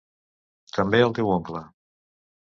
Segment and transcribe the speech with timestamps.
[0.77, 1.61] També el teu oncle.